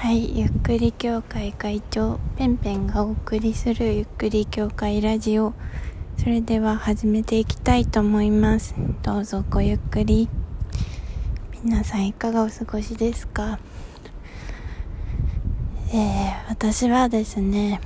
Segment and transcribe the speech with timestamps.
[0.00, 5.52] はいゆっくり協会会長ペンペンがお送りするゆっくり協会ラジオ。
[6.16, 8.74] それでは始めていきたいと思います。
[9.02, 10.30] どうぞごゆっくり。
[11.62, 13.58] 皆さんいかがお過ごしですか？
[15.92, 17.78] えー、私はですね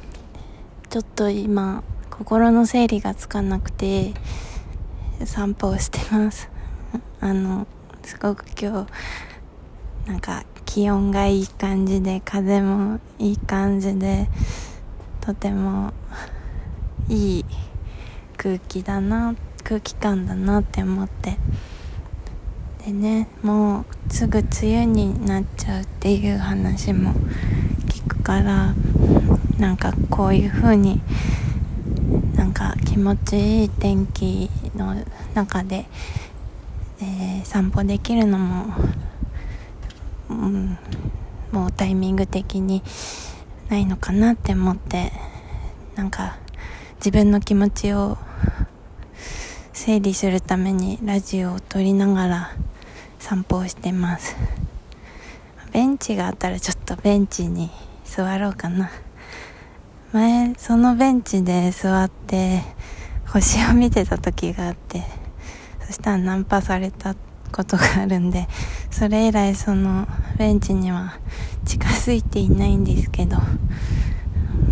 [0.91, 4.15] ちょっと今心の整理がつかなくて
[5.25, 6.49] 散歩をしてます。
[7.19, 7.67] あの
[8.05, 8.87] すごく今
[10.07, 14.29] 日なんか気温がいい感じで風もいい感じで
[15.21, 15.93] とても
[17.09, 17.45] いい
[18.37, 21.39] 空気だな空気感だなって思って。
[22.85, 24.51] でねもうすぐ梅
[24.83, 27.15] 雨になっちゃうっていう話も
[27.87, 28.75] 聞くから
[29.59, 31.01] なんかこういう風に
[32.35, 34.95] なんか気持ちいい天気の
[35.33, 35.87] 中で、
[37.01, 38.75] えー、散歩できるのも
[40.29, 40.79] うん、
[41.53, 42.83] もうタイミング的に
[43.69, 45.13] ないのかなって思って
[45.95, 46.37] なんか
[46.97, 48.19] 自分の気持ちを
[49.73, 52.57] 整理するためにラジオを撮りながら
[53.19, 54.37] 散歩をしてます。
[55.73, 57.71] ベンチがあったらちょっとベンチに
[58.05, 58.91] 座ろうかな。
[60.13, 62.63] 前そのベンチで座って
[63.27, 65.03] 星を見てた時があって
[65.85, 67.24] そしたらナンパされたって
[67.55, 68.49] ことがあるんで
[68.91, 71.19] それ以来そのベンチには
[71.65, 73.37] 近づいていないんですけど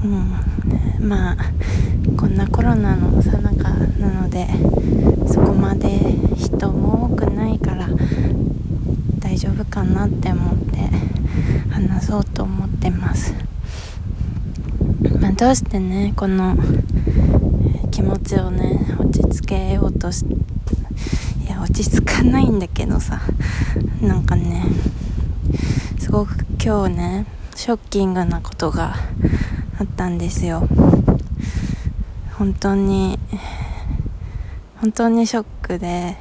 [0.03, 1.37] うんまあ
[2.19, 4.49] こんなコロナのさなかなので
[5.33, 6.01] そこまで
[6.37, 7.89] 人も多くないから
[9.21, 10.79] 大丈夫かなって思って
[11.71, 13.33] 話そうと思ってます、
[15.21, 16.57] まあ、どうしてねこの
[17.93, 20.37] 気持ちをね落ち着けようとしいや
[21.63, 23.21] 落ち着かないんだけどさ。
[24.01, 24.65] なんかね
[25.99, 28.97] すごく今日ねショッキングなことが
[29.79, 30.69] あったんですよ。
[32.33, 33.19] 本当に
[34.81, 36.17] 本当にショックで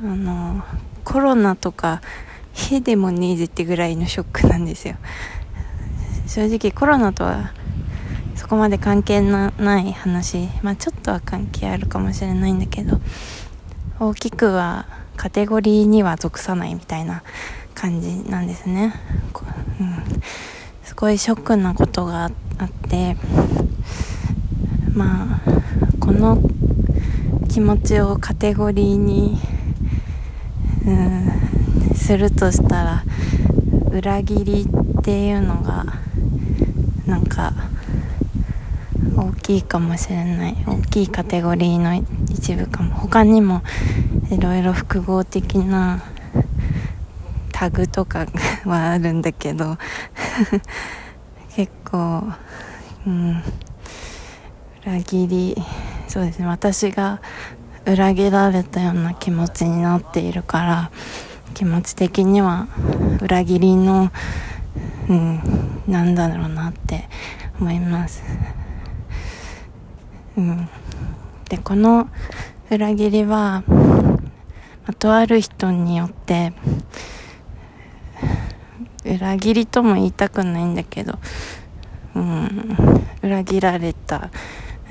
[0.00, 0.62] あの
[1.02, 2.00] コロナとか
[2.52, 4.94] へでもねえぜってぐらいのショックなんですよ。
[6.28, 7.52] 正直コロナとは
[8.36, 10.48] そこまで関係のない話。
[10.62, 13.00] まあちょっとは関係あるかもしれないんだけど。
[13.98, 14.86] 大きくは
[15.16, 17.22] カテゴリーには属さないみたいな
[17.74, 18.94] 感じなんですね、
[19.80, 20.22] うん、
[20.82, 23.16] すごいショックなことがあって
[24.94, 25.40] まあ
[25.98, 26.38] この
[27.48, 29.38] 気持ちをカテゴリーに、
[30.86, 30.90] う
[31.92, 33.04] ん、するとしたら
[33.92, 34.66] 裏切り
[34.98, 35.86] っていうのが
[37.06, 37.54] なんか
[39.16, 40.56] 大きいかもしれない。
[40.66, 41.94] 大きいカテゴリーの
[42.46, 42.94] 一部かも。
[42.94, 43.62] 他にも
[44.30, 46.04] いろいろ複合的な
[47.50, 48.26] タグとか
[48.64, 49.78] はあるんだけど
[51.56, 52.22] 結構
[53.04, 53.42] うん
[54.86, 55.60] 裏切り
[56.06, 56.46] そうですね。
[56.46, 57.20] 私が
[57.84, 60.90] 裏切られたような気持ちになっているから
[61.52, 62.68] 気持ち的には
[63.20, 64.12] 裏切りの
[65.08, 65.40] うん
[65.88, 67.08] なんだろうなって
[67.58, 68.22] 思います。
[70.36, 70.68] うん、
[71.48, 72.08] でこの
[72.70, 73.62] 裏切りは、
[74.86, 76.52] ま、とある人によって
[79.04, 81.18] 裏切りとも言いたくないんだけど、
[82.16, 82.76] うん、
[83.22, 84.30] 裏切られた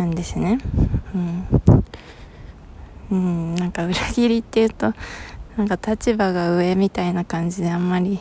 [0.02, 0.60] んですね、
[1.14, 1.48] うん、
[3.12, 4.94] うん、なんか裏切りっていうと
[5.58, 8.20] なんか立場が上みたいな感じであんまり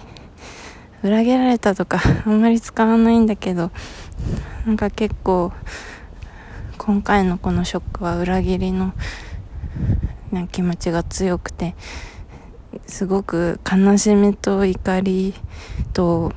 [1.05, 3.71] 裏切られたとかあんまり使わないんだけど
[4.67, 5.53] なんか結構
[6.85, 8.93] 今回のこのショックは裏切りの
[10.31, 11.75] な気持ちが強くて
[12.87, 15.33] すごく悲しみと怒り
[15.95, 16.31] と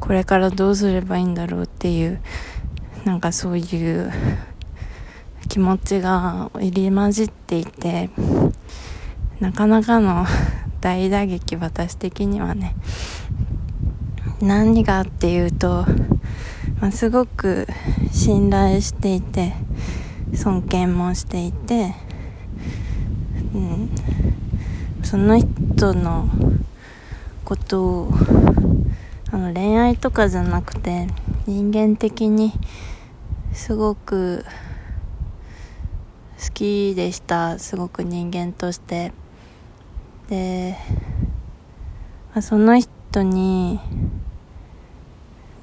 [0.00, 2.22] これからどうすればいいんだろうっていう
[3.04, 4.10] なんかそういう
[5.50, 8.08] 気持ちが入り混じっていて
[9.40, 10.24] なかなかの
[10.80, 12.74] 大打撃私的にはね。
[14.40, 15.84] 何がっていうと
[16.80, 17.66] まあ、すごく
[18.10, 19.52] 信頼していて
[20.34, 21.94] 尊敬もしていて、
[23.54, 23.90] うん、
[25.02, 26.28] その人の
[27.44, 28.12] ことを
[29.30, 31.06] あの恋愛とかじゃなくて
[31.46, 32.52] 人間的に
[33.52, 34.44] すごく
[36.42, 37.58] 好きでした。
[37.58, 39.12] すごく人間として。
[40.30, 40.76] で、
[42.32, 43.78] まあ、その人に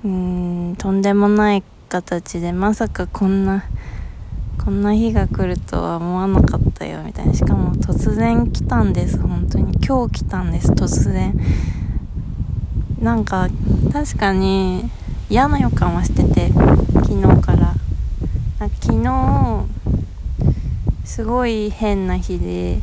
[0.07, 0.09] う
[0.71, 3.65] んとんでもない形でまさかこんな
[4.63, 7.33] こんな日が来るとは思わなかったよみたいな。
[7.33, 9.74] しかも突然来たんです本当に。
[9.86, 11.38] 今日来たんです突然。
[13.01, 13.50] なんか
[13.92, 14.89] 確かに
[15.30, 16.51] 嫌な予感はしてて
[16.94, 17.74] 昨日から。
[18.59, 19.65] 昨日
[21.06, 22.80] すごい変な日で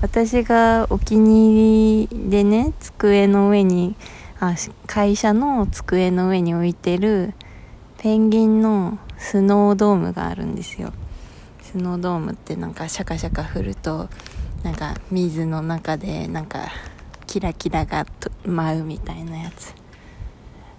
[0.00, 3.94] 私がお気に入りでね机の上に
[4.44, 4.56] あ
[4.88, 7.32] 会社の机の上に置いてる
[7.98, 10.92] ペンギンのスノードームがあるんですよ。
[11.60, 14.08] スノードームってなんかシャカシャカ振ると
[14.64, 16.72] なんか水の中でなんか
[17.28, 18.04] キラキラが
[18.44, 19.72] 舞うみたいなやつ。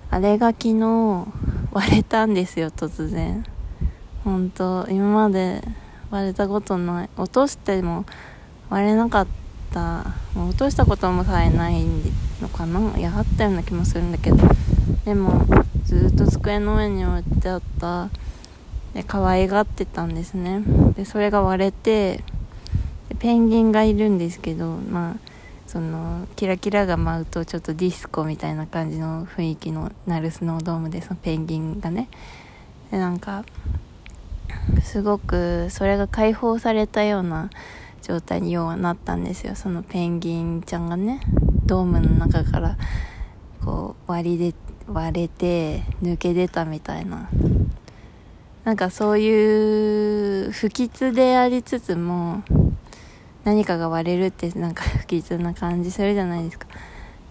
[0.10, 1.26] あれが昨日
[1.72, 3.46] 割れたんですよ突然。
[4.26, 5.62] 本当今まで
[6.12, 7.10] 割れたことない。
[7.16, 8.06] 落としても
[8.70, 9.43] 割れなかった。
[9.74, 11.86] 落としたこともさえない
[12.42, 12.98] のかな？
[12.98, 14.38] いやあったような気もするんだけど。
[15.06, 15.46] でも
[15.86, 18.10] ずっと机の上に置いてあった。
[18.94, 20.62] で可愛がってたんですね。
[20.96, 22.24] でそれが割れて
[23.20, 25.16] ペンギンがいるんですけどまあ
[25.66, 32.10] そのキラキラが舞うとちょっとディスコみたいな感じの雰囲気のナルスノードームでそのペンギンがね。
[32.92, 33.44] でなんか
[34.84, 37.50] すごくそれが解放されたような
[38.04, 39.56] 状態に要はなったんですよ。
[39.56, 41.22] そのペンギンちゃんがね。
[41.66, 42.78] ドームの中から
[43.64, 44.56] こう割りで
[44.88, 47.30] 割れて抜け出たみたいな。
[48.66, 52.44] なんかそういう不吉でありつつも
[53.44, 56.68] 何かが割れるってなんか不吉な感じするじゃないですか。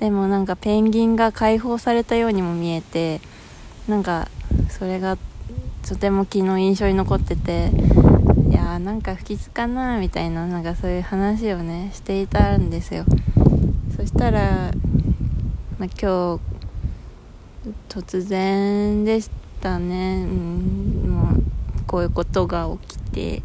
[0.01, 3.21] でもなんかペンギンが解放されたようにも見えて
[3.87, 4.29] なんか
[4.69, 5.17] それが
[5.87, 7.71] とても昨日印象に残ってて
[8.79, 13.05] なんか不吉かなみたいななんかそういう話をねしていたんですよ。
[13.97, 14.73] そしたら、
[15.79, 16.41] まあ、今日
[17.89, 19.31] 突然でし
[19.61, 21.43] たね、うん、もう
[21.87, 23.43] こういうことが起きて。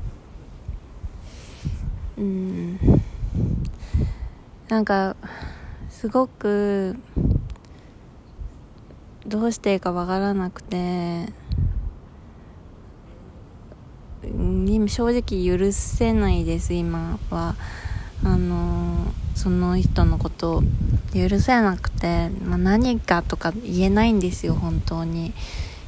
[2.17, 2.79] うん
[4.69, 5.15] なんか
[5.89, 6.95] すごく
[9.25, 11.46] どうしていいかわからなくて。
[14.23, 17.55] 今正直許せないです今は。
[18.23, 20.63] あのその人のこと
[21.13, 25.33] 許せなくて、まあ、何かとか言えないんですよ本当に。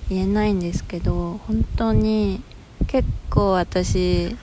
[0.10, 2.42] 言えないんですけど本当に
[2.88, 4.36] 結構私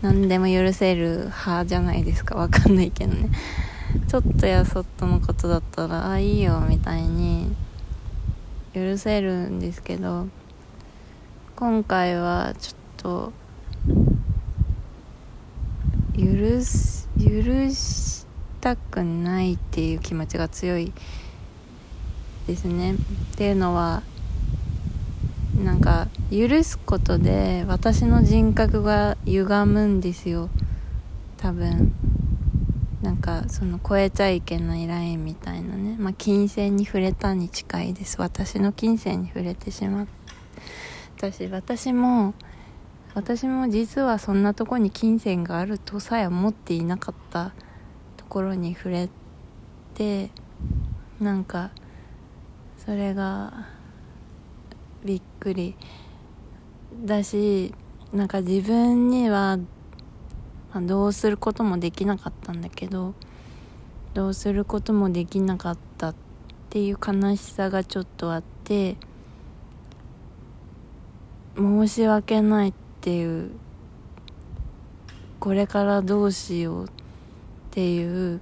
[0.00, 2.36] 何でも許せる派じゃないですか。
[2.36, 3.30] わかんないけどね。
[4.08, 7.54] ちょっとやそっとのことだったらあいいよみたいに
[8.74, 10.28] 許せるんですけど
[11.56, 13.32] 今回はちょっと
[16.16, 18.26] 許す許し
[18.60, 20.92] たくないっていう気持ちが強い
[22.46, 22.94] ですね。
[22.94, 22.96] っ
[23.36, 24.02] ていうのは
[25.64, 30.48] なんか許すことで私の人格が歪むんですよ。
[31.38, 31.94] 多分。
[33.02, 35.96] なんかその超えちゃいけないラインみたいなね。
[35.98, 38.20] まあ金銭に触れたに近いです。
[38.20, 40.06] 私の金銭に触れてしまっ
[41.16, 42.34] たし私も
[43.14, 47.52] 私も実はそんなとこに金銭があるとさえ思っていなかった
[48.16, 49.08] ところに触れ
[49.94, 50.30] て
[51.20, 51.70] なんか
[52.78, 53.66] それが
[55.04, 55.76] びっくり
[57.04, 57.74] だし
[58.14, 59.58] なんか自分には、
[60.74, 63.14] どうすることもできなかったんだけど
[64.14, 66.14] どうすることもできなかったっ
[66.70, 68.96] ていう悲しさがちょっとあって
[71.56, 73.50] 申し訳ないっていう
[75.40, 76.88] これからどうしようっ
[77.72, 78.40] ていう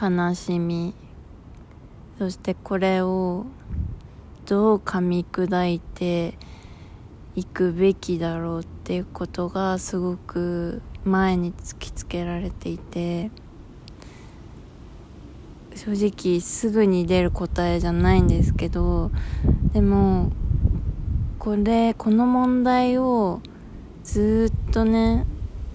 [0.00, 0.94] 悲しみ
[2.16, 3.44] そしてこれを
[4.46, 6.38] どう噛み砕いて
[7.34, 13.32] いくべきだろうっていうことがすごく前に突きつけられていて
[15.74, 19.10] 正直すぐに出る答えじゃないんですけど
[19.72, 20.30] でも
[21.38, 23.40] これこの問題を
[24.02, 25.24] ずっとね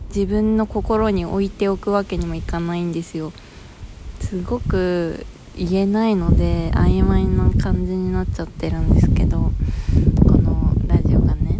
[0.09, 3.31] 自分の心に置いておくわけにもいかないんですよ。
[4.19, 9.51] すごく言えないので曖昧な感じになっちゃってるんですけど
[10.27, 11.59] このラジオがね。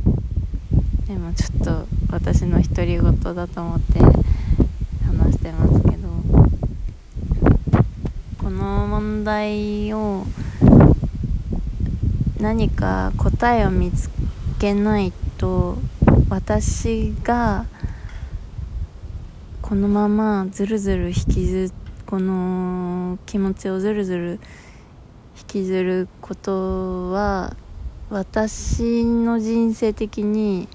[1.08, 6.10] でもちょっと私の独り言だと思って話してますけど
[8.38, 10.26] この問題を
[12.44, 14.10] 何か答えを見つ
[14.60, 15.78] けないと
[16.28, 17.66] 私が
[19.62, 21.72] このままずるずる引きず
[22.06, 24.40] この気持ちをずるずる
[25.38, 27.56] 引きずることは
[28.10, 30.68] 私の人生的に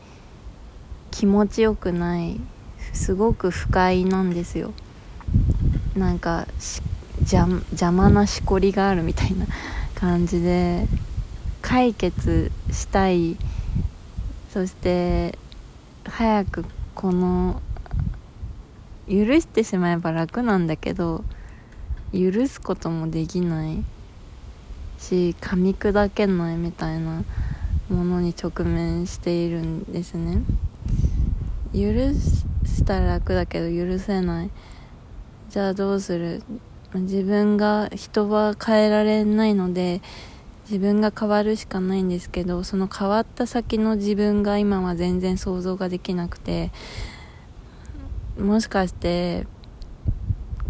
[1.11, 2.41] 気持ちよくない
[2.95, 4.73] すごく不快なんですよ。
[5.95, 6.47] なんか
[7.21, 9.47] 邪魔なしこりがあるみたいな
[9.95, 10.89] 感じで
[11.69, 13.37] 解決したい。
[14.51, 15.39] そして
[16.07, 17.61] 早くこの
[19.07, 21.23] 許してしまえば楽なんだけど
[22.15, 23.85] 許すこともできない
[24.99, 27.23] し噛み砕けないみたいな
[27.91, 30.41] ものに直面しているんですね。
[31.75, 31.81] 許
[32.65, 34.51] したら楽だけど許せない。
[35.51, 36.43] じゃあどうする？
[36.95, 40.01] 自分が人は変えられないので
[40.71, 46.71] 自分が変わるしかないんですけどその変わった先の自分が今は全然想像ができなくて
[48.39, 49.47] もしかして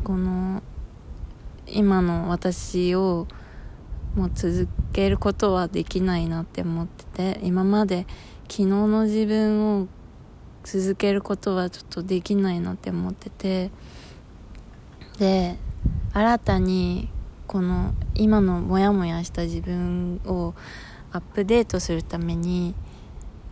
[0.04, 0.62] この
[1.66, 3.26] 今の私を
[4.14, 8.06] もう続けることはできないなって思ってて今まで
[8.42, 9.88] 昨日の自分を
[10.62, 13.70] 続けることはちょっとできないなって思ってて
[15.18, 15.56] で
[16.12, 17.08] 新たに
[17.48, 20.54] この今のモヤモヤした自分を
[21.12, 22.74] アップデートするために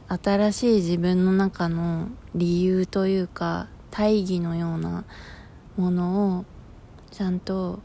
[0.06, 5.04] 新しい自分の中の理由というか大義のような
[5.78, 6.44] ものを
[7.10, 7.80] ちゃんと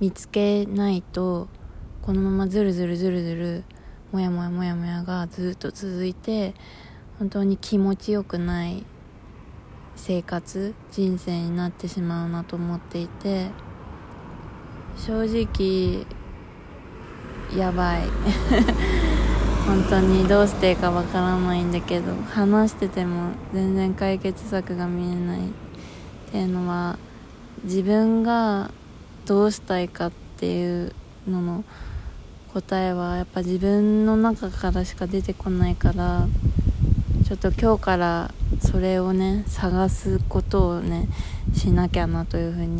[0.00, 1.46] 見つけないと
[2.02, 3.64] このままずるずるずるずる
[4.10, 6.54] もやもやもやもやがずっと続いて
[7.20, 8.84] 本当に気持ちよくない
[9.94, 13.50] 生活人生になってしまうなと思っていて
[15.06, 16.06] 正直
[17.56, 18.02] やばい。
[19.66, 25.42] 本当にどうしていいかわからないんだけど話してても全然解決策が見えないっ
[26.32, 26.98] ていうのは
[27.62, 28.72] 自分が
[29.26, 30.92] どうしたいかっていう
[31.28, 31.64] のの
[32.52, 36.26] 答えはやっぱ自分の中からしか出てこないから
[37.26, 41.08] ちょっと今日からそれをね探すことをね
[41.54, 42.78] しなきゃなというふうに